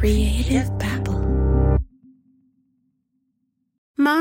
[0.00, 1.78] Creative Babble.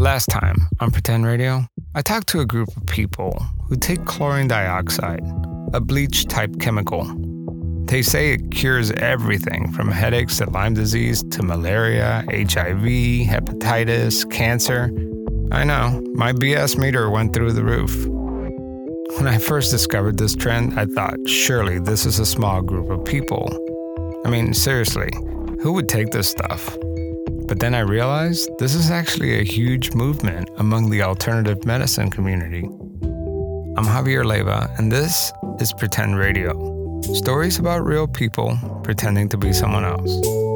[0.00, 4.48] Last time on Pretend Radio, I talked to a group of people who take chlorine
[4.48, 5.20] dioxide,
[5.74, 7.04] a bleach type chemical.
[7.84, 14.84] They say it cures everything from headaches to Lyme disease to malaria, HIV, hepatitis, cancer.
[15.52, 17.94] I know, my BS meter went through the roof.
[19.18, 23.04] When I first discovered this trend, I thought, surely this is a small group of
[23.04, 23.50] people.
[24.24, 25.10] I mean, seriously,
[25.60, 26.74] who would take this stuff?
[27.50, 32.62] But then I realized this is actually a huge movement among the alternative medicine community.
[33.76, 36.52] I'm Javier Leyva, and this is Pretend Radio
[37.12, 40.49] stories about real people pretending to be someone else.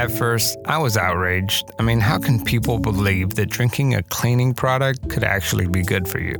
[0.00, 1.72] At first, I was outraged.
[1.78, 6.08] I mean, how can people believe that drinking a cleaning product could actually be good
[6.08, 6.38] for you?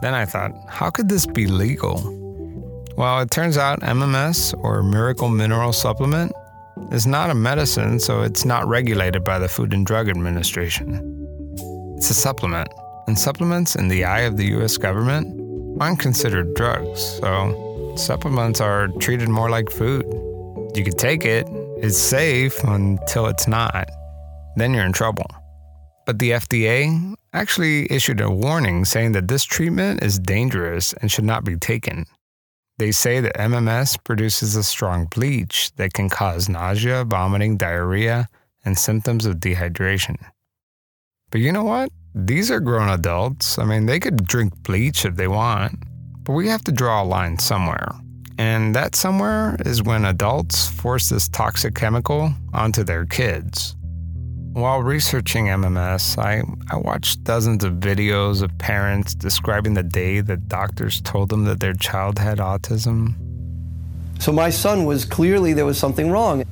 [0.00, 1.96] Then I thought, how could this be legal?
[2.96, 6.30] Well, it turns out MMS, or Miracle Mineral Supplement,
[6.92, 10.88] is not a medicine, so it's not regulated by the Food and Drug Administration.
[11.96, 12.68] It's a supplement,
[13.08, 15.26] and supplements in the eye of the US government
[15.82, 20.06] aren't considered drugs, so supplements are treated more like food.
[20.76, 21.48] You could take it,
[21.84, 23.90] it's safe until it's not.
[24.56, 25.26] Then you're in trouble.
[26.06, 31.26] But the FDA actually issued a warning saying that this treatment is dangerous and should
[31.26, 32.06] not be taken.
[32.78, 38.28] They say that MMS produces a strong bleach that can cause nausea, vomiting, diarrhea,
[38.64, 40.16] and symptoms of dehydration.
[41.30, 41.90] But you know what?
[42.14, 43.58] These are grown adults.
[43.58, 45.82] I mean, they could drink bleach if they want,
[46.22, 47.88] but we have to draw a line somewhere.
[48.38, 53.76] And that somewhere is when adults force this toxic chemical onto their kids.
[54.52, 56.42] While researching MMS, I,
[56.72, 61.60] I watched dozens of videos of parents describing the day that doctors told them that
[61.60, 63.14] their child had autism.
[64.20, 66.44] So my son was clearly there was something wrong.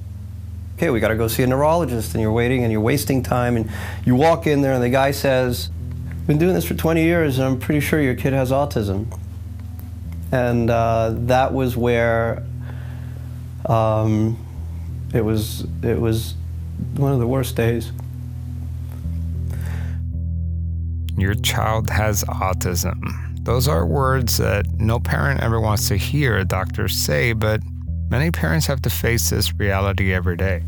[0.77, 3.57] Okay, we got to go see a neurologist, and you're waiting and you're wasting time.
[3.57, 3.71] And
[4.05, 5.71] you walk in there, and the guy says,
[6.11, 9.07] I've Been doing this for 20 years, and I'm pretty sure your kid has autism
[10.33, 12.43] and uh, that was where
[13.67, 14.39] um,
[15.15, 16.35] it was it was
[16.97, 17.93] one of the worst days.
[21.17, 23.01] Your child has autism.
[23.45, 27.61] Those are words that no parent ever wants to hear a doctor say, but
[28.09, 30.63] many parents have to face this reality every day.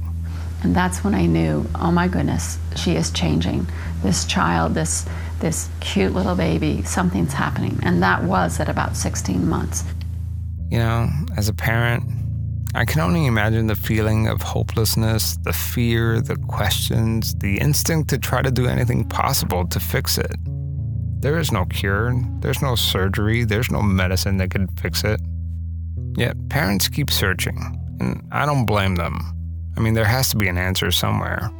[0.62, 3.66] And that's when I knew, oh my goodness, she is changing.
[4.04, 5.04] This child, this
[5.40, 7.78] this cute little baby, something's happening.
[7.82, 9.84] And that was at about 16 months.
[10.70, 12.04] You know, as a parent,
[12.74, 18.18] I can only imagine the feeling of hopelessness, the fear, the questions, the instinct to
[18.18, 20.34] try to do anything possible to fix it.
[21.20, 25.20] There is no cure, there's no surgery, there's no medicine that could fix it.
[26.16, 27.58] Yet parents keep searching,
[28.00, 29.20] and I don't blame them.
[29.76, 31.50] I mean, there has to be an answer somewhere.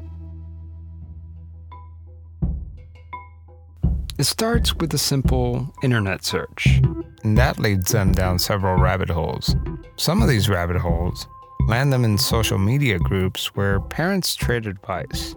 [4.16, 6.80] It starts with a simple internet search,
[7.24, 9.56] and that leads them down several rabbit holes.
[9.96, 11.26] Some of these rabbit holes
[11.66, 15.34] land them in social media groups where parents trade advice.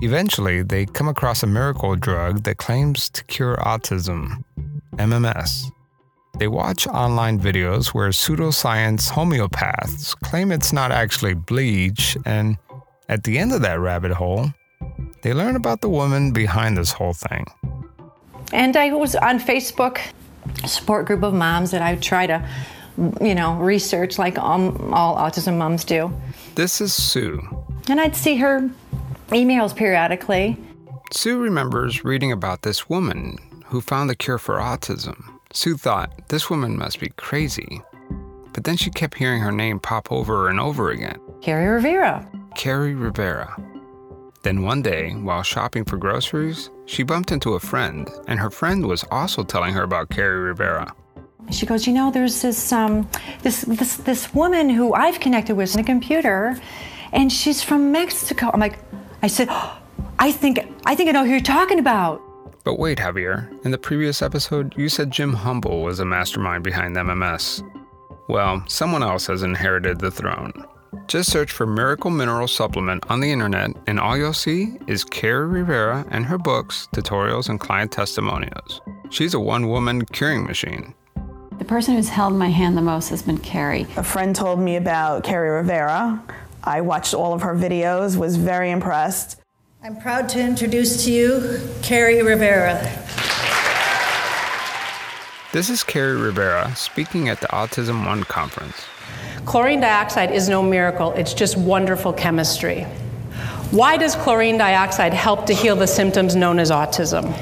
[0.00, 4.42] Eventually, they come across a miracle drug that claims to cure autism,
[4.92, 5.70] MMS.
[6.38, 12.56] They watch online videos where pseudoscience homeopaths claim it's not actually bleach, and
[13.10, 14.54] at the end of that rabbit hole,
[15.22, 17.46] they learn about the woman behind this whole thing.
[18.52, 20.00] And I was on Facebook,
[20.66, 22.46] support group of moms that I try to,
[23.20, 26.12] you know, research like all, all autism moms do.
[26.54, 27.40] This is Sue.
[27.88, 28.70] And I'd see her
[29.28, 30.56] emails periodically.
[31.12, 35.22] Sue remembers reading about this woman who found the cure for autism.
[35.52, 37.82] Sue thought, this woman must be crazy.
[38.52, 42.28] But then she kept hearing her name pop over and over again Kerri Rivera.
[42.56, 43.56] Kerri Rivera.
[44.48, 48.86] Then one day, while shopping for groceries, she bumped into a friend, and her friend
[48.86, 50.90] was also telling her about Kerri Rivera.
[51.50, 53.06] She goes, you know, there's this um,
[53.42, 56.58] this this this woman who I've connected with on the computer,
[57.12, 58.50] and she's from Mexico.
[58.50, 58.78] I'm like,
[59.22, 59.78] I said, oh,
[60.18, 62.22] I think I think I know who you're talking about.
[62.64, 66.96] But wait, Javier, in the previous episode, you said Jim Humble was a mastermind behind
[66.96, 67.62] MMS.
[68.30, 70.64] Well, someone else has inherited the throne.
[71.06, 75.50] Just search for Miracle Mineral Supplement on the internet, and all you'll see is Kerri
[75.50, 78.80] Rivera and her books, tutorials, and client testimonials.
[79.10, 80.94] She's a one woman curing machine.
[81.58, 83.86] The person who's held my hand the most has been Kerri.
[83.96, 86.22] A friend told me about Kerri Rivera.
[86.64, 89.40] I watched all of her videos, was very impressed.
[89.82, 91.40] I'm proud to introduce to you
[91.82, 92.80] Kerri Rivera.
[95.52, 98.84] This is Kerri Rivera speaking at the Autism One conference.
[99.48, 102.82] Chlorine dioxide is no miracle, it's just wonderful chemistry.
[103.70, 107.34] Why does chlorine dioxide help to heal the symptoms known as autism?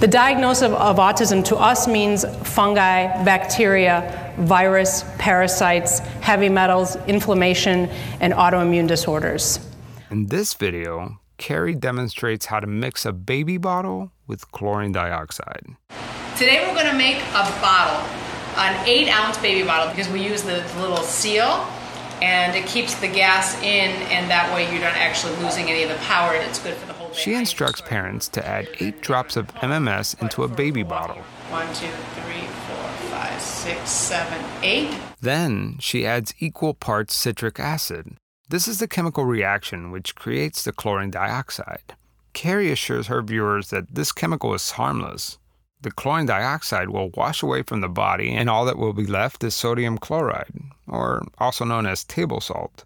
[0.00, 7.88] The diagnosis of, of autism to us means fungi, bacteria, virus, parasites, heavy metals, inflammation,
[8.20, 9.58] and autoimmune disorders.
[10.10, 15.64] In this video, Kerri demonstrates how to mix a baby bottle with chlorine dioxide.
[16.36, 18.06] Today we're going to make a bottle,
[18.56, 21.66] an eight ounce baby bottle, because we use the little seal
[22.22, 25.90] and it keeps the gas in, and that way you're not actually losing any of
[25.90, 29.36] the power, and it's good for the whole She instructs parents to add eight drops
[29.36, 31.22] of MMS into a baby bottle.
[31.50, 31.88] One, two,
[32.22, 34.98] three, four, five, six, seven, eight.
[35.20, 38.16] Then she adds equal parts citric acid.
[38.48, 41.96] This is the chemical reaction which creates the chlorine dioxide.
[42.32, 45.38] Kerri assures her viewers that this chemical is harmless.
[45.86, 49.44] The chlorine dioxide will wash away from the body, and all that will be left
[49.44, 50.50] is sodium chloride,
[50.88, 52.84] or also known as table salt.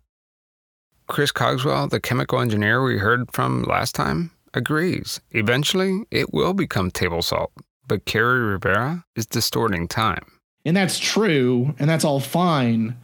[1.07, 5.19] Chris Cogswell, the chemical engineer we heard from last time, agrees.
[5.31, 7.53] Eventually, it will become table salt,
[7.87, 10.27] but Kerri Rivera is distorting time.
[10.67, 12.99] And that's true, and that's all fine,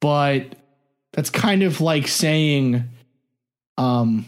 [0.00, 0.56] but
[1.12, 2.82] that's kind of like saying,
[3.78, 4.26] um,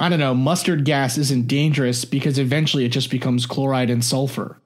[0.00, 4.58] I don't know, mustard gas isn't dangerous because eventually it just becomes chloride and sulfur.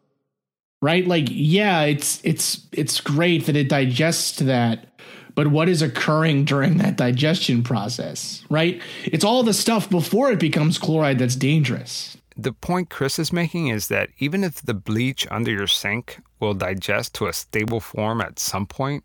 [0.80, 1.06] Right?
[1.06, 5.00] Like, yeah, it's it's it's great that it digests that,
[5.34, 8.44] but what is occurring during that digestion process?
[8.48, 8.80] Right?
[9.04, 12.16] It's all the stuff before it becomes chloride that's dangerous.
[12.36, 16.54] The point Chris is making is that even if the bleach under your sink will
[16.54, 19.04] digest to a stable form at some point,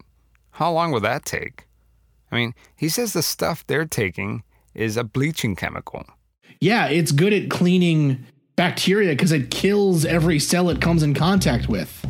[0.51, 1.65] how long will that take?
[2.31, 4.43] I mean, he says the stuff they're taking
[4.75, 6.05] is a bleaching chemical.
[6.61, 8.25] Yeah, it's good at cleaning
[8.57, 12.05] bacteria because it kills every cell it comes in contact with.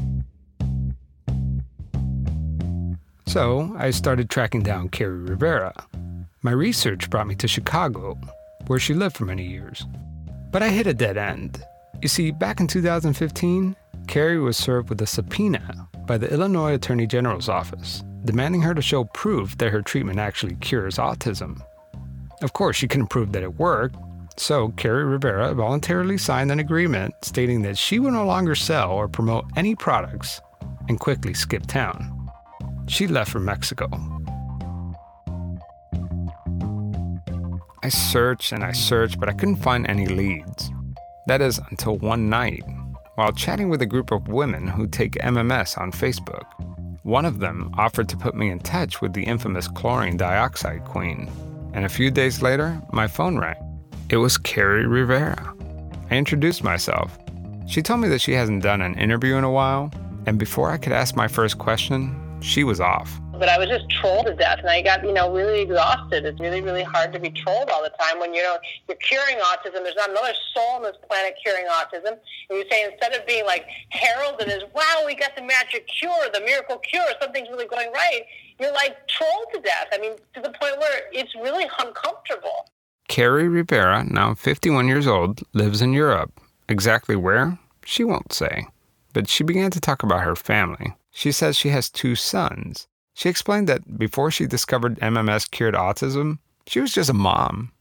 [3.28, 5.74] So I started tracking down Kerri Rivera.
[6.42, 8.18] My research brought me to Chicago,
[8.66, 9.86] where she lived for many years.
[10.52, 11.64] But I hit a dead end.
[12.02, 13.76] You see, back in 2015,
[14.08, 18.82] Kerri was served with a subpoena by the Illinois Attorney General's office, demanding her to
[18.82, 21.62] show proof that her treatment actually cures autism.
[22.42, 23.96] Of course, she couldn't prove that it worked,
[24.40, 29.08] so Kerri Rivera voluntarily signed an agreement stating that she would no longer sell or
[29.08, 30.42] promote any products
[30.88, 32.30] and quickly skipped town.
[32.88, 33.90] She left for Mexico.
[37.84, 40.72] I searched and I searched, but I couldn't find any leads.
[41.28, 42.64] That is until one night,
[43.16, 46.46] while chatting with a group of women who take MMS on Facebook.
[47.04, 51.30] One of them offered to put me in touch with the infamous chlorine dioxide queen,
[51.74, 53.69] and a few days later, my phone rang.
[54.10, 55.54] It was Kerri Rivera.
[56.10, 57.16] I introduced myself.
[57.68, 59.92] She told me that she hasn't done an interview in a while,
[60.26, 63.22] and before I could ask my first question, she was off.
[63.34, 66.26] But I was just trolled to death, and I got, you know, really exhausted.
[66.26, 69.38] It's really, really hard to be trolled all the time when you know you're curing
[69.38, 69.84] autism.
[69.84, 73.46] There's not another soul on this planet curing autism, and you say instead of being
[73.46, 77.92] like heralded as, "Wow, we got the magic cure, the miracle cure, something's really going
[77.94, 78.26] right,"
[78.58, 79.88] you're like trolled to death.
[79.94, 82.66] I mean, to the point where it's really uncomfortable.
[83.10, 86.40] Kerri Rivera, now 51 years old, lives in Europe.
[86.70, 87.58] Exactly where?
[87.84, 88.68] She won't say.
[89.14, 90.94] But she began to talk about her family.
[91.12, 92.88] She says she has two sons.
[93.16, 96.38] She explained that before she discovered MMS cured autism,
[96.68, 97.72] she was just a mom.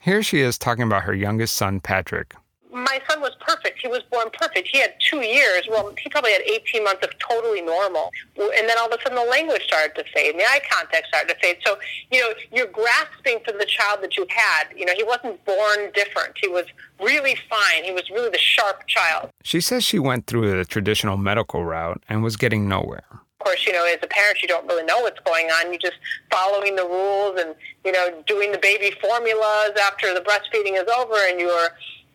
[0.00, 2.36] Here she is talking about her youngest son, Patrick.
[2.72, 3.80] My son was perfect.
[3.80, 4.68] He was born perfect.
[4.68, 5.62] He had two years.
[5.68, 8.10] Well, he probably had 18 months of totally normal.
[8.36, 11.06] And then all of a sudden the language started to fade and the eye contact
[11.08, 11.56] started to fade.
[11.64, 11.78] So,
[12.10, 14.66] you know, you're grasping for the child that you had.
[14.76, 16.36] You know, he wasn't born different.
[16.40, 16.66] He was
[17.00, 17.84] really fine.
[17.84, 19.30] He was really the sharp child.
[19.42, 23.04] She says she went through the traditional medical route and was getting nowhere.
[23.10, 25.72] Of course, you know, as a parent, you don't really know what's going on.
[25.72, 25.98] You're just
[26.30, 31.14] following the rules and, you know, doing the baby formulas after the breastfeeding is over
[31.28, 31.68] and you're,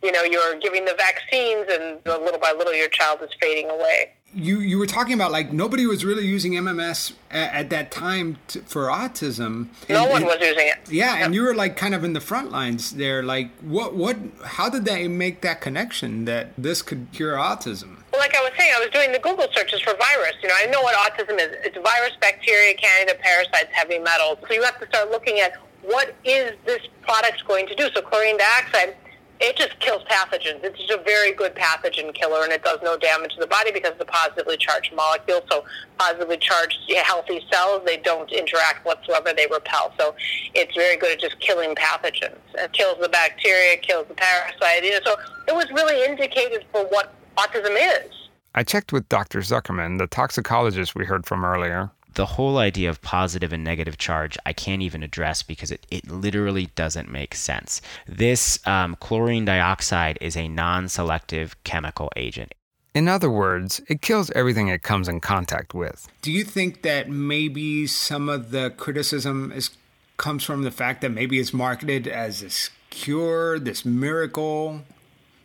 [0.03, 4.11] you know, you're giving the vaccines and little by little your child is fading away.
[4.33, 8.37] you you were talking about like nobody was really using MMS at, at that time
[8.49, 9.67] to, for autism.
[9.89, 10.79] No one and- was using it.
[10.89, 13.23] Yeah, and you were like kind of in the front lines there.
[13.23, 14.17] Like, what what?
[14.43, 17.97] How did they make that connection that this could cure autism?
[18.11, 20.35] Well, like I was saying, I was doing the Google searches for virus.
[20.41, 21.49] You know, I know what autism is.
[21.63, 24.37] It's virus, bacteria, candida, parasites, heavy metals.
[24.47, 27.89] So you have to start looking at what is this product going to do.
[27.93, 28.95] So chlorine dioxide,
[29.43, 30.63] it just kills pathogens.
[30.63, 33.71] It's just a very good pathogen killer, and it does no damage to the body
[33.73, 35.41] because a positively charged molecule.
[35.51, 35.65] So
[35.97, 39.33] positively charged healthy cells, they don't interact whatsoever.
[39.35, 39.93] They repel.
[39.99, 40.15] So
[40.53, 42.37] it's very good at just killing pathogens.
[42.55, 44.85] It kills the bacteria, kills the parasite.
[44.85, 45.15] You know, so
[45.49, 48.11] it was really indicated for what autism is.
[48.55, 49.39] I checked with Dr.
[49.39, 51.91] Zuckerman, the toxicologist we heard from earlier.
[52.13, 56.09] The whole idea of positive and negative charge, I can't even address because it, it
[56.09, 57.81] literally doesn't make sense.
[58.07, 62.53] This um, chlorine dioxide is a non selective chemical agent.
[62.93, 66.07] In other words, it kills everything it comes in contact with.
[66.21, 69.71] Do you think that maybe some of the criticism is
[70.17, 74.81] comes from the fact that maybe it's marketed as this cure, this miracle?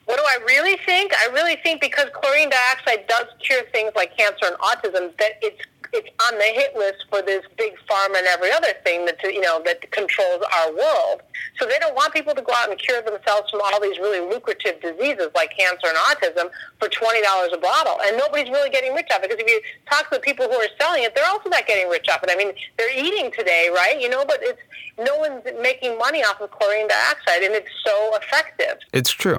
[0.04, 1.12] What do I really think?
[1.14, 5.60] I really think because chlorine dioxide does cure things like cancer and autism, that it's
[5.92, 9.40] it's on the hit list for this big pharma and every other thing that you
[9.40, 11.22] know that controls our world.
[11.58, 14.20] So they don't want people to go out and cure themselves from all these really
[14.20, 18.94] lucrative diseases like cancer and autism for twenty dollars a bottle, and nobody's really getting
[18.94, 19.30] rich off it.
[19.30, 21.88] Because if you talk to the people who are selling it, they're also not getting
[21.88, 22.30] rich off it.
[22.32, 24.00] I mean, they're eating today, right?
[24.00, 24.60] You know, but it's
[24.98, 28.78] no one's making money off of chlorine dioxide, and it's so effective.
[28.92, 29.38] It's true.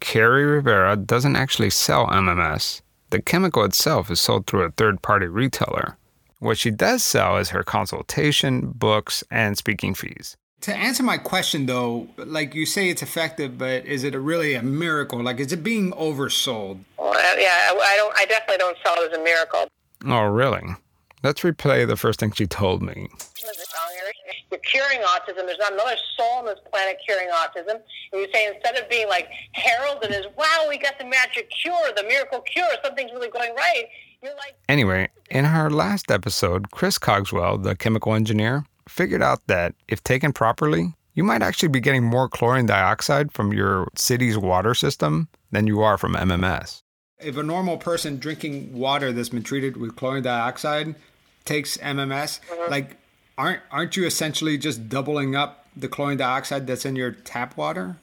[0.00, 2.80] Kerri Rivera doesn't actually sell MMS.
[3.10, 5.96] The chemical itself is sold through a third party retailer.
[6.38, 10.36] What she does sell is her consultation, books, and speaking fees.
[10.62, 14.54] To answer my question, though, like you say, it's effective, but is it a really
[14.54, 15.20] a miracle?
[15.22, 16.78] Like, is it being oversold?
[16.98, 18.16] Well, yeah, I I don't.
[18.16, 19.66] I definitely don't sell it as a miracle.
[20.06, 20.62] Oh, really?
[21.22, 23.08] Let's replay the first thing she told me.
[24.50, 25.46] You're curing autism.
[25.46, 27.80] There's not another soul on this planet curing autism.
[28.12, 31.92] And you say instead of being like heralded as, wow, we got the magic cure,
[31.96, 33.84] the miracle cure, something's really going right,
[34.22, 39.74] you're like, Anyway, in her last episode, Chris Cogswell, the chemical engineer, figured out that
[39.88, 44.74] if taken properly, you might actually be getting more chlorine dioxide from your city's water
[44.74, 46.82] system than you are from MMS.
[47.18, 50.94] If a normal person drinking water that's been treated with chlorine dioxide
[51.44, 52.70] takes MMS, mm-hmm.
[52.70, 52.96] like,
[53.40, 57.96] aren't aren't you essentially just doubling up the chlorine dioxide that's in your tap water?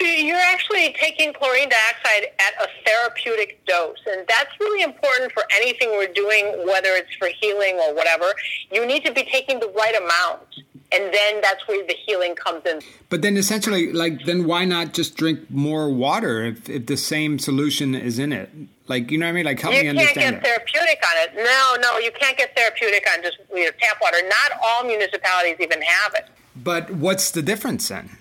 [0.00, 5.90] You're actually taking chlorine dioxide at a therapeutic dose, and that's really important for anything
[5.90, 8.32] we're doing, whether it's for healing or whatever.
[8.72, 10.48] You need to be taking the right amount,
[10.90, 12.80] and then that's where the healing comes in.
[13.10, 17.38] But then essentially, like, then why not just drink more water if, if the same
[17.38, 18.48] solution is in it?
[18.90, 19.44] Like, you know what I mean?
[19.44, 20.16] Like, help you me understand.
[20.16, 20.66] You can't get that.
[20.66, 21.44] therapeutic on it.
[21.44, 24.16] No, no, you can't get therapeutic on just you know, tap water.
[24.24, 26.26] Not all municipalities even have it.
[26.56, 28.18] But what's the difference then?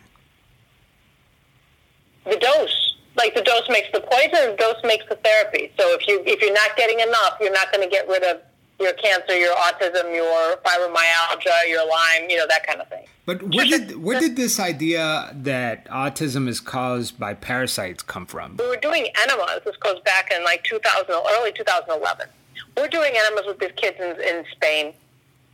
[2.26, 5.72] The dose, like the dose makes the poison, the dose makes the therapy.
[5.80, 8.40] So if you if you're not getting enough, you're not going to get rid of
[8.80, 13.06] your cancer, your autism, your fibromyalgia, your Lyme, you know that kind of thing.
[13.26, 18.58] But where did where did this idea that autism is caused by parasites come from?
[18.58, 19.62] We were doing enemas.
[19.66, 22.28] This goes back in like 2000, early 2011.
[22.76, 24.94] We're doing enemas with these kids in, in Spain,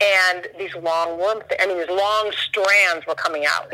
[0.00, 3.72] and these long worm, I mean, these long strands were coming out.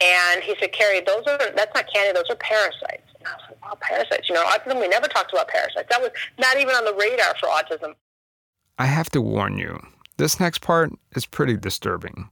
[0.00, 3.02] And he said, Kerri, those are that's not candy, those are parasites.
[3.18, 4.28] And I was like, wow, parasites.
[4.28, 4.80] You know, autism.
[4.80, 5.88] We never talked about parasites.
[5.90, 7.94] That was not even on the radar for autism.
[8.78, 9.78] I have to warn you,
[10.16, 12.30] this next part is pretty disturbing.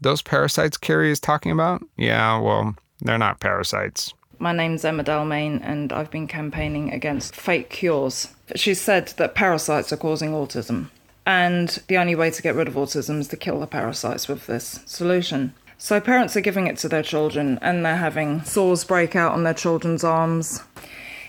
[0.00, 1.82] Those parasites Kerri is talking about?
[1.96, 4.12] Yeah, well, they're not parasites.
[4.38, 8.28] My name's Emma Dalmayne, and I've been campaigning against fake cures.
[8.56, 10.88] She said that parasites are causing autism,
[11.24, 14.46] and the only way to get rid of autism is to kill the parasites with
[14.46, 15.54] this solution.
[15.78, 19.44] So, parents are giving it to their children, and they're having sores break out on
[19.44, 20.62] their children's arms.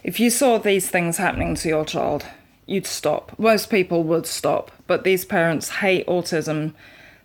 [0.04, 2.26] If you saw these things happening to your child,
[2.66, 3.38] you'd stop.
[3.38, 6.74] Most people would stop, but these parents hate autism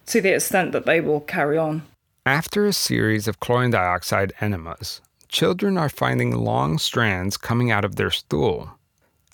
[0.06, 1.82] to the extent that they will carry on.
[2.24, 7.96] After a series of chlorine dioxide enemas, children are finding long strands coming out of
[7.96, 8.70] their stool.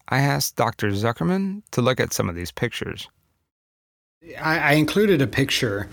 [0.09, 0.91] I asked Dr.
[0.91, 3.09] Zuckerman to look at some of these pictures.
[4.41, 5.89] I, I included a picture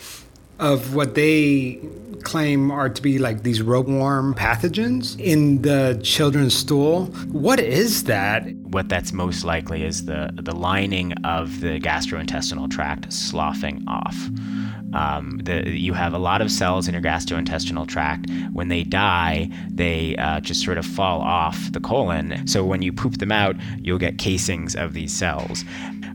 [0.62, 1.80] of what they
[2.24, 7.08] claim are to be like these ropeworm pathogens in the children's stool.
[7.32, 8.53] What is that?
[8.58, 14.15] What that's most likely is the, the lining of the gastrointestinal tract sloughing off.
[14.94, 18.30] Um, the, you have a lot of cells in your gastrointestinal tract.
[18.51, 22.46] When they die, they uh, just sort of fall off the colon.
[22.46, 25.63] So when you poop them out, you'll get casings of these cells.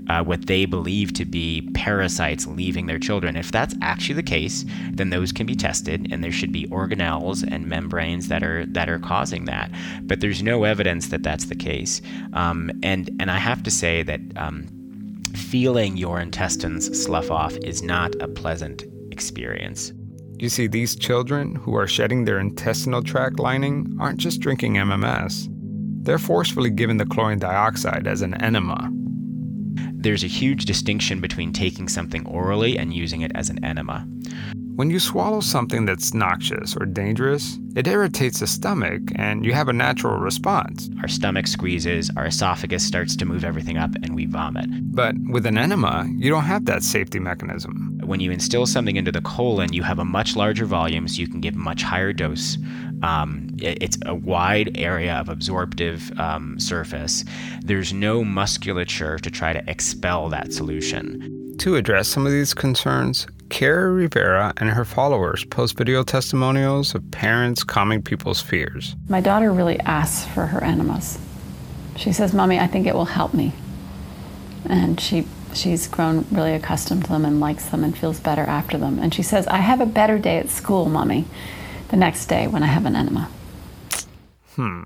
[0.09, 3.37] Uh, what they believe to be parasites leaving their children.
[3.37, 7.47] If that's actually the case, then those can be tested, and there should be organelles
[7.49, 9.71] and membranes that are that are causing that.
[10.03, 12.03] But there's no evidence that that's the case.
[12.33, 14.69] Um, and and I have to say that um,
[15.35, 19.93] feeling your intestines slough off is not a pleasant experience.
[20.39, 25.49] You see, these children who are shedding their intestinal tract lining aren't just drinking MMS.
[26.03, 28.91] They're forcefully given the chlorine dioxide as an enema.
[30.07, 34.07] There's a huge distinction between taking something orally and using it as an enema.
[34.77, 39.69] When you swallow something that's noxious or dangerous, it irritates the stomach and you have
[39.69, 40.91] a natural response.
[41.01, 44.67] Our stomach squeezes, our esophagus starts to move everything up, and we vomit.
[44.95, 47.99] But with an enema, you don't have that safety mechanism.
[48.05, 51.29] When you instill something into the colon, you have a much larger volume, so you
[51.29, 52.59] can give a much higher dose.
[53.03, 57.25] Um, it's a wide area of absorptive um, surface.
[57.63, 61.57] There's no musculature to try to expel that solution.
[61.61, 67.11] To address some of these concerns, Kerri Rivera and her followers post video testimonials of
[67.11, 68.97] parents calming people's fears.
[69.09, 71.19] My daughter really asks for her enemas.
[71.97, 73.53] She says, Mommy, I think it will help me.
[74.69, 78.77] And she she's grown really accustomed to them and likes them and feels better after
[78.77, 78.99] them.
[78.99, 81.25] And she says, I have a better day at school, Mommy,
[81.89, 83.31] the next day when I have an enema.
[84.55, 84.83] Hmm.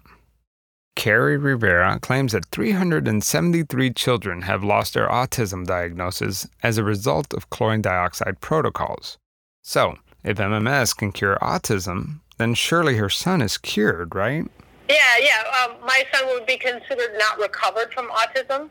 [0.96, 7.50] Kerri Rivera claims that 373 children have lost their autism diagnosis as a result of
[7.50, 9.16] chlorine dioxide protocols.
[9.62, 14.44] So, if MMS can cure autism, then surely her son is cured, right?
[14.88, 15.44] Yeah, yeah.
[15.62, 18.68] Um, my son would be considered not recovered from autism.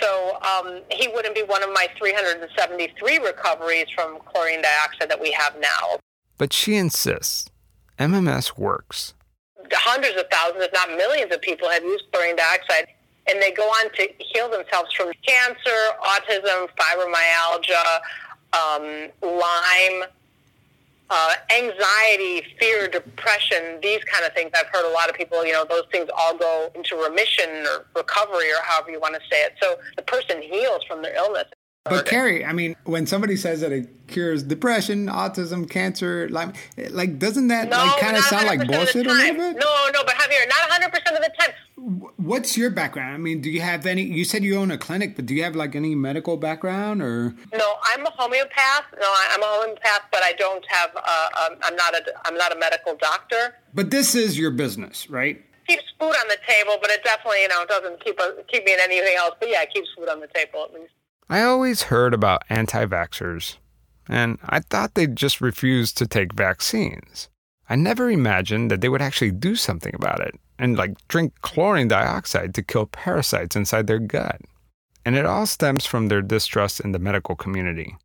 [0.00, 5.32] So um, he wouldn't be one of my 373 recoveries from chlorine dioxide that we
[5.32, 5.98] have now.
[6.38, 7.50] But she insists
[7.98, 9.14] MMS works
[9.72, 12.88] hundreds of thousands, if not millions of people have used chlorine dioxide
[13.28, 18.00] and they go on to heal themselves from cancer, autism, fibromyalgia,
[18.54, 20.08] um, Lyme,
[21.10, 24.50] uh, anxiety, fear, depression, these kind of things.
[24.54, 27.86] I've heard a lot of people, you know, those things all go into remission or
[27.94, 29.54] recovery or however you want to say it.
[29.60, 31.46] So the person heals from their illness.
[31.90, 36.56] But Kerri, I mean, when somebody says that it cures depression, autism, cancer, like,
[36.90, 39.56] like doesn't that no, like kind of sound like bullshit a little bit?
[39.56, 41.54] No, no, but Javier, not 100 percent of the time.
[42.16, 43.14] What's your background?
[43.14, 44.02] I mean, do you have any?
[44.02, 47.34] You said you own a clinic, but do you have like any medical background or?
[47.54, 48.84] No, I'm a homeopath.
[49.00, 50.90] No, I'm a homeopath, but I don't have.
[50.96, 52.02] Uh, um, I'm not a.
[52.24, 53.56] I'm not a medical doctor.
[53.74, 55.44] But this is your business, right?
[55.68, 58.72] Keeps food on the table, but it definitely, you know, doesn't keep a, keep me
[58.72, 59.34] in anything else.
[59.38, 60.92] But yeah, it keeps food on the table at least.
[61.30, 63.56] I always heard about anti vaxxers,
[64.08, 67.28] and I thought they'd just refuse to take vaccines.
[67.68, 71.88] I never imagined that they would actually do something about it and like drink chlorine
[71.88, 74.40] dioxide to kill parasites inside their gut.
[75.04, 77.96] And it all stems from their distrust in the medical community.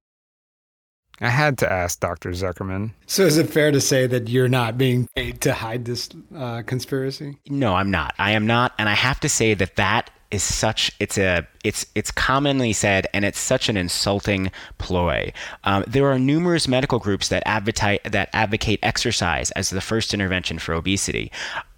[1.21, 2.31] I had to ask Dr.
[2.31, 2.91] Zuckerman.
[3.05, 6.63] So, is it fair to say that you're not being paid to hide this uh,
[6.63, 7.37] conspiracy?
[7.47, 8.15] No, I'm not.
[8.17, 8.73] I am not.
[8.77, 13.05] And I have to say that that is such it's a it's it's commonly said
[13.13, 15.31] and it's such an insulting ploy.
[15.63, 20.57] Um, there are numerous medical groups that advocate that advocate exercise as the first intervention
[20.57, 21.31] for obesity.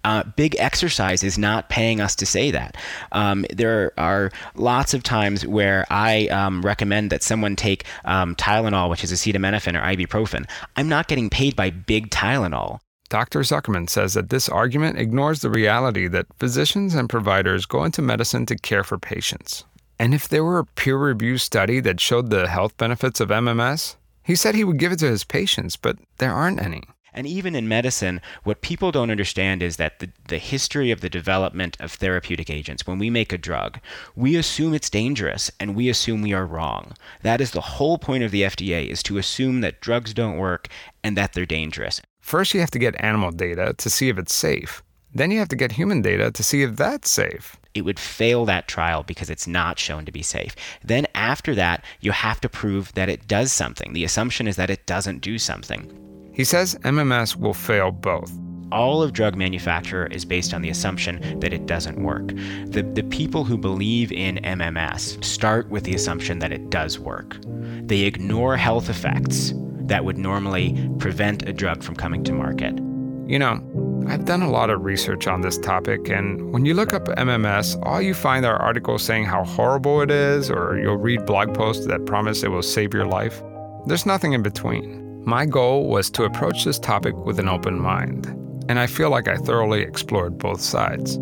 [0.04, 2.76] Uh, big exercise is not paying us to say that.
[3.10, 8.88] Um, there are lots of times where I um, recommend that someone take um, Tylenol,
[8.88, 10.48] which is acetaminophen or ibuprofen.
[10.76, 12.78] I'm not getting paid by big Tylenol.
[13.08, 13.40] Dr.
[13.40, 18.46] Zuckerman says that this argument ignores the reality that physicians and providers go into medicine
[18.46, 19.64] to care for patients.
[19.98, 23.96] And if there were a peer reviewed study that showed the health benefits of MMS,
[24.22, 26.82] he said he would give it to his patients, but there aren't any.
[27.16, 31.08] And even in medicine, what people don't understand is that the, the history of the
[31.08, 33.80] development of therapeutic agents, when we make a drug,
[34.14, 36.92] we assume it's dangerous and we assume we are wrong.
[37.22, 40.68] That is the whole point of the FDA is to assume that drugs don't work
[41.02, 42.02] and that they're dangerous.
[42.26, 44.82] First, you have to get animal data to see if it's safe.
[45.14, 47.56] Then you have to get human data to see if that's safe.
[47.72, 50.56] It would fail that trial because it's not shown to be safe.
[50.82, 53.92] Then, after that, you have to prove that it does something.
[53.92, 55.88] The assumption is that it doesn't do something.
[56.34, 58.32] He says MMS will fail both.
[58.72, 62.26] All of drug manufacture is based on the assumption that it doesn't work.
[62.72, 67.36] The, the people who believe in MMS start with the assumption that it does work.
[67.86, 69.52] They ignore health effects
[69.86, 72.74] that would normally prevent a drug from coming to market.
[73.28, 73.60] You know,
[74.08, 77.76] I've done a lot of research on this topic, and when you look up MMS,
[77.84, 81.86] all you find are articles saying how horrible it is, or you'll read blog posts
[81.86, 83.42] that promise it will save your life.
[83.86, 85.24] There's nothing in between.
[85.24, 88.26] My goal was to approach this topic with an open mind,
[88.68, 91.18] and I feel like I thoroughly explored both sides.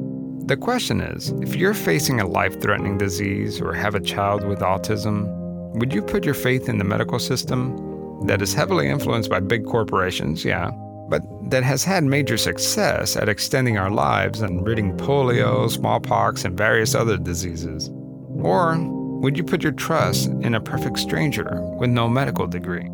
[0.47, 4.59] The question is if you're facing a life threatening disease or have a child with
[4.59, 5.27] autism,
[5.79, 7.94] would you put your faith in the medical system
[8.27, 10.71] that is heavily influenced by big corporations, yeah,
[11.09, 16.57] but that has had major success at extending our lives and ridding polio, smallpox, and
[16.57, 17.91] various other diseases?
[18.41, 18.77] Or
[19.21, 22.89] would you put your trust in a perfect stranger with no medical degree?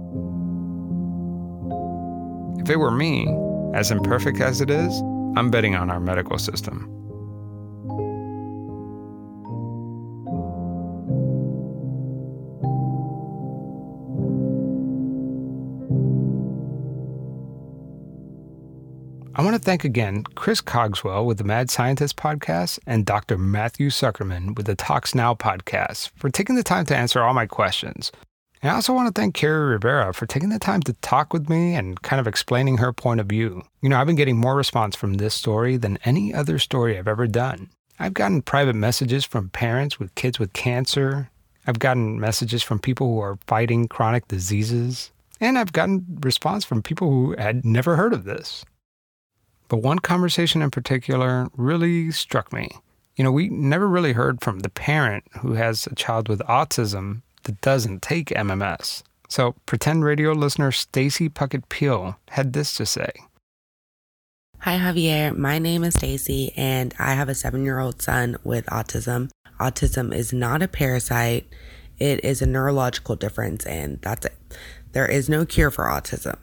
[2.62, 3.26] If it were me,
[3.74, 5.00] as imperfect as it is,
[5.36, 6.99] I'm betting on our medical system.
[19.60, 23.36] Thank again Chris Cogswell with the Mad Scientist podcast and Dr.
[23.36, 27.46] Matthew Zuckerman with the Talks Now podcast for taking the time to answer all my
[27.46, 28.10] questions.
[28.62, 31.50] And I also want to thank Kerri Rivera for taking the time to talk with
[31.50, 33.62] me and kind of explaining her point of view.
[33.82, 37.08] You know, I've been getting more response from this story than any other story I've
[37.08, 37.68] ever done.
[37.98, 41.30] I've gotten private messages from parents with kids with cancer.
[41.66, 45.10] I've gotten messages from people who are fighting chronic diseases.
[45.38, 48.64] And I've gotten response from people who had never heard of this.
[49.70, 52.70] But one conversation in particular really struck me.
[53.14, 57.22] You know, we never really heard from the parent who has a child with autism
[57.44, 59.04] that doesn't take MMS.
[59.28, 63.12] So, pretend radio listener Stacy Puckett Peel had this to say.
[64.58, 69.30] Hi Javier, my name is Stacy and I have a 7-year-old son with autism.
[69.60, 71.46] Autism is not a parasite.
[71.98, 74.36] It is a neurological difference and that's it.
[74.92, 76.36] There is no cure for autism.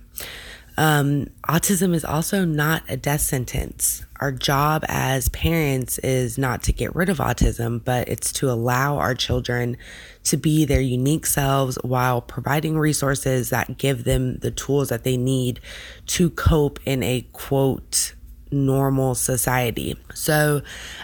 [0.78, 4.06] Um, autism is also not a death sentence.
[4.20, 8.98] Our job as parents is not to get rid of autism, but it's to allow
[8.98, 9.78] our children
[10.26, 15.18] to be their unique selves while providing resources that give them the tools that they
[15.18, 15.60] need
[16.06, 18.14] to cope in a quote
[18.52, 19.96] normal society.
[20.14, 20.62] So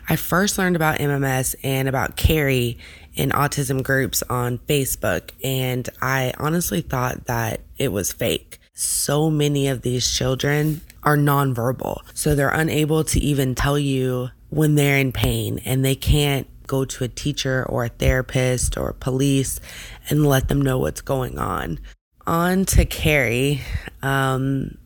[0.08, 2.78] I first learned about MMS and about Kerri
[3.16, 9.68] in autism groups on Facebook, and I honestly thought that it was fake so many
[9.68, 12.02] of these children are nonverbal.
[12.14, 16.86] So they're unable to even tell you when they're in pain and they can't go
[16.86, 19.60] to a teacher or a therapist or police
[20.10, 21.80] and let them know what's going on.
[22.26, 23.60] On to Kerri.
[24.02, 24.78] Um,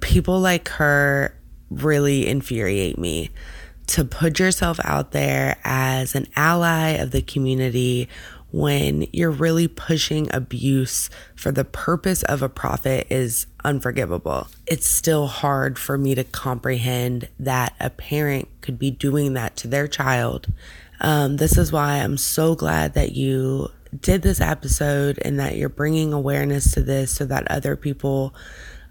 [0.00, 1.34] people like her
[1.70, 3.30] really infuriate me.
[3.88, 8.08] To put yourself out there as an ally of the community
[8.54, 14.46] when you're really pushing abuse for the purpose of a profit is unforgivable.
[14.64, 19.68] It's still hard for me to comprehend that a parent could be doing that to
[19.68, 20.52] their child.
[21.00, 25.68] Um, this is why I'm so glad that you did this episode and that you're
[25.68, 28.36] bringing awareness to this so that other people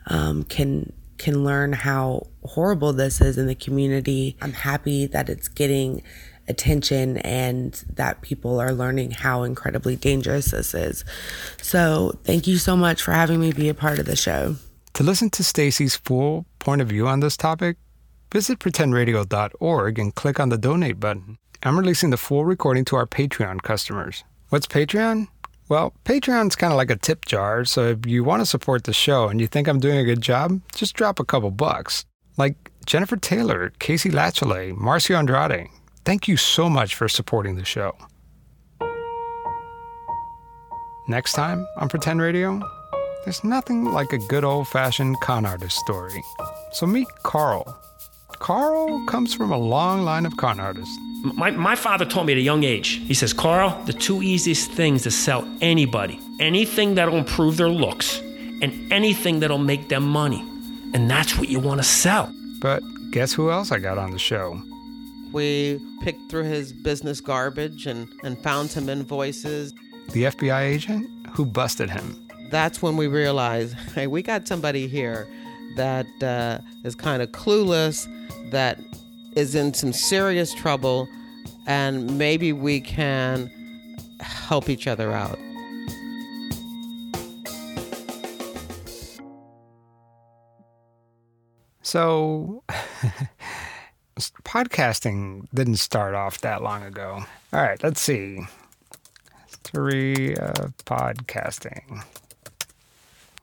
[0.07, 4.35] um, can can learn how horrible this is in the community.
[4.41, 6.03] I'm happy that it's getting
[6.47, 11.05] attention and that people are learning how incredibly dangerous this is.
[11.61, 14.55] So, thank you so much for having me be a part of the show.
[14.93, 17.77] To listen to Stacy's full point of view on this topic,
[18.31, 21.37] visit pretendradio.org and click on the donate button.
[21.63, 24.23] I'm releasing the full recording to our Patreon customers.
[24.49, 25.29] What's Patreon?
[25.69, 28.93] Well, Patreon's kind of like a tip jar, so if you want to support the
[28.93, 32.05] show and you think I'm doing a good job, just drop a couple bucks.
[32.37, 35.69] Like Jennifer Taylor, Casey Lachelet, Marcio Andrade,
[36.05, 37.95] Thank you so much for supporting the show.
[41.07, 42.61] Next time on Pretend Radio,
[43.23, 46.21] there's nothing like a good old fashioned con artist story.
[46.73, 47.77] So meet Carl.
[48.39, 50.97] Carl comes from a long line of con artists.
[51.35, 54.71] My, my father told me at a young age, he says, Carl, the two easiest
[54.71, 60.41] things to sell anybody anything that'll improve their looks and anything that'll make them money.
[60.93, 62.33] And that's what you want to sell.
[62.59, 64.61] But guess who else I got on the show?
[65.33, 69.73] We picked through his business garbage and, and found some invoices.
[70.11, 72.27] The FBI agent who busted him.
[72.51, 75.27] That's when we realized hey, we got somebody here
[75.75, 78.07] that uh, is kind of clueless,
[78.51, 78.79] that
[79.35, 81.09] is in some serious trouble,
[81.65, 83.49] and maybe we can
[84.19, 85.39] help each other out.
[91.81, 92.63] So.
[94.19, 97.23] podcasting didn't start off that long ago.
[97.51, 98.41] All right, let's see.
[99.47, 102.03] History of podcasting.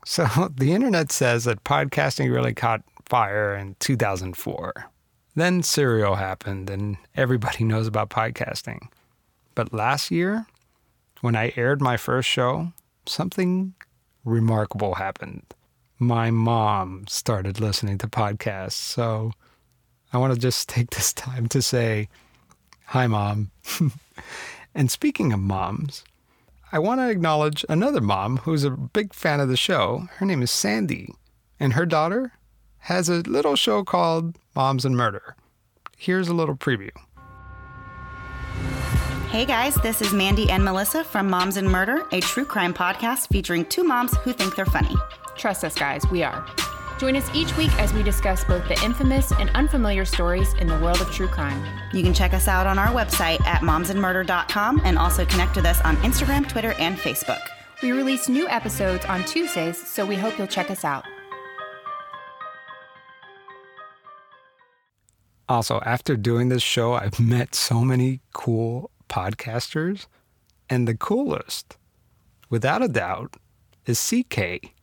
[0.04, 4.72] So the internet says that podcasting really caught fire in 2004.
[5.36, 8.88] Then Serial happened, and everybody knows about podcasting.
[9.54, 10.46] But last year,
[11.20, 12.72] when I aired my first show,
[13.06, 13.74] something
[14.24, 15.42] remarkable happened.
[15.98, 18.72] My mom started listening to podcasts.
[18.72, 19.32] So
[20.12, 22.08] I want to just take this time to say,
[22.86, 23.50] Hi, Mom.
[24.74, 26.04] and speaking of moms,
[26.72, 30.08] I want to acknowledge another mom who's a big fan of the show.
[30.16, 31.14] Her name is Sandy,
[31.58, 32.32] and her daughter
[32.84, 35.36] has a little show called Moms and Murder.
[35.96, 36.90] Here's a little preview.
[39.28, 43.28] Hey guys, this is Mandy and Melissa from Moms and Murder, a true crime podcast
[43.28, 44.96] featuring two moms who think they're funny.
[45.36, 46.44] Trust us, guys, we are.
[47.00, 50.78] Join us each week as we discuss both the infamous and unfamiliar stories in the
[50.80, 51.64] world of true crime.
[51.94, 55.80] You can check us out on our website at momsandmurder.com and also connect with us
[55.80, 57.40] on Instagram, Twitter, and Facebook.
[57.82, 61.06] We release new episodes on Tuesdays, so we hope you'll check us out.
[65.48, 70.06] Also, after doing this show, I've met so many cool podcasters,
[70.68, 71.78] and the coolest,
[72.50, 73.38] without a doubt,
[73.86, 74.74] is CK.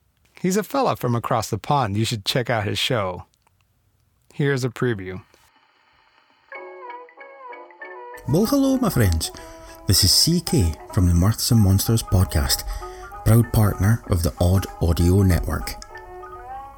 [0.42, 1.98] He's a fella from across the pond.
[1.98, 3.26] You should check out his show.
[4.34, 5.24] Here's a preview.
[8.30, 9.32] Well, hello, my friends.
[9.88, 12.64] This is CK from the Mirths and Monsters podcast,
[13.26, 15.74] proud partner of the Odd Audio Network.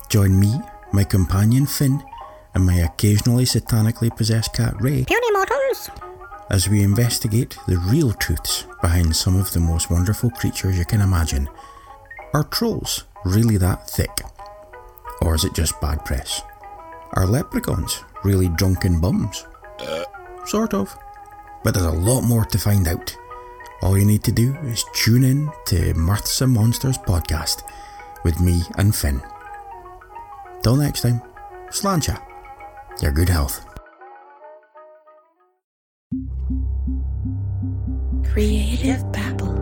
[0.09, 0.53] Join me,
[0.93, 2.01] my companion Finn,
[2.53, 5.89] and my occasionally satanically possessed cat Ray Puny Motors!
[6.49, 11.01] as we investigate the real truths behind some of the most wonderful creatures you can
[11.01, 11.47] imagine.
[12.33, 14.21] Are trolls really that thick?
[15.21, 16.41] Or is it just bad press?
[17.13, 19.45] Are leprechauns really drunken bums?
[19.79, 20.03] Uh.
[20.45, 20.95] Sort of.
[21.63, 23.15] But there's a lot more to find out.
[23.81, 27.63] All you need to do is tune in to Mirths and Monsters podcast
[28.23, 29.21] with me and Finn.
[30.63, 31.21] Till next time,
[31.69, 32.21] slancha.
[33.01, 33.65] Your good health.
[38.31, 39.58] Creative back.